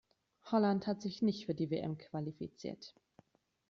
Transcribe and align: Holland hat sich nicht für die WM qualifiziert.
Holland 0.45 0.87
hat 0.87 0.99
sich 1.03 1.21
nicht 1.21 1.45
für 1.45 1.53
die 1.53 1.69
WM 1.69 1.95
qualifiziert. 1.99 2.95